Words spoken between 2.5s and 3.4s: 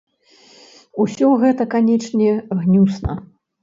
гнюсна.